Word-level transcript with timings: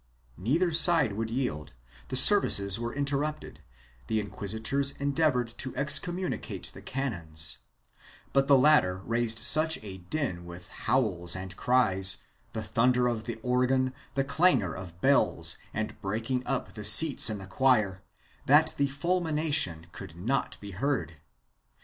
Neither 0.39 0.71
side 0.71 1.13
would 1.13 1.29
yield; 1.29 1.73
the 2.07 2.15
services 2.15 2.79
were 2.79 2.91
interrupted; 2.91 3.61
the 4.07 4.19
inquisitors 4.19 4.93
endeavored 4.97 5.49
to 5.59 5.75
excommunicate 5.75 6.71
the 6.73 6.81
canons, 6.81 7.59
but 8.33 8.47
the 8.47 8.57
latter 8.57 8.97
raised 9.05 9.37
such 9.37 9.77
a 9.83 9.99
din 9.99 10.43
with 10.47 10.69
howls 10.69 11.35
and 11.35 11.55
cries, 11.55 12.17
the 12.53 12.63
thunder 12.63 13.07
of 13.07 13.25
the 13.25 13.35
organ, 13.43 13.93
the 14.15 14.23
clangor 14.23 14.73
of 14.73 14.99
bells 15.01 15.57
and 15.71 16.01
breaking 16.01 16.41
up 16.47 16.73
the 16.73 16.83
seats 16.83 17.29
in 17.29 17.37
the 17.37 17.45
choir, 17.45 18.01
that 18.47 18.73
the 18.79 18.87
fulmination 18.87 19.85
could 19.91 20.15
not 20.15 20.59
be 20.59 20.71
heard. 20.71 21.17